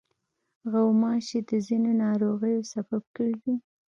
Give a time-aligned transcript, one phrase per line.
[0.71, 3.55] غوماشې د ځینو ناروغیو سبب ګرځي.